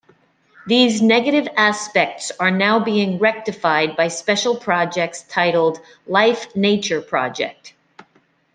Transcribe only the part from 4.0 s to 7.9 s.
special projects titled "Life-Nature Project".